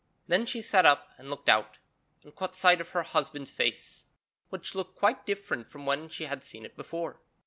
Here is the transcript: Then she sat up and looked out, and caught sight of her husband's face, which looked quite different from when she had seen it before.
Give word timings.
Then 0.25 0.47
she 0.47 0.63
sat 0.63 0.83
up 0.83 1.09
and 1.19 1.29
looked 1.29 1.47
out, 1.47 1.77
and 2.23 2.33
caught 2.35 2.55
sight 2.55 2.81
of 2.81 2.89
her 2.89 3.03
husband's 3.03 3.51
face, 3.51 4.05
which 4.49 4.73
looked 4.73 4.97
quite 4.97 5.27
different 5.27 5.69
from 5.69 5.85
when 5.85 6.09
she 6.09 6.25
had 6.25 6.43
seen 6.43 6.65
it 6.65 6.75
before. 6.75 7.21